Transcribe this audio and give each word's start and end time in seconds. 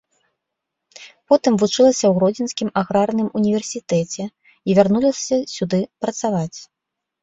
Потым 1.33 1.53
вучылася 1.65 2.05
ў 2.09 2.13
гродзенскім 2.17 2.73
аграрным 2.83 3.27
універсітэце 3.43 4.23
і 4.67 4.71
вярнулася 4.83 5.35
сюды 5.57 5.79
працаваць. 6.05 6.59